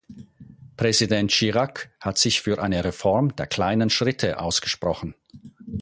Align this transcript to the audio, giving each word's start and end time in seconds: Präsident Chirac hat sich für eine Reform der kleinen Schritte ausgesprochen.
Präsident 0.77 1.29
Chirac 1.31 1.91
hat 1.99 2.17
sich 2.17 2.41
für 2.41 2.59
eine 2.59 2.83
Reform 2.83 3.35
der 3.35 3.45
kleinen 3.45 3.91
Schritte 3.91 4.39
ausgesprochen. 4.39 5.13